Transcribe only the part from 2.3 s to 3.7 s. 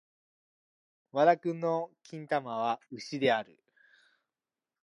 on Twitter and Facebook.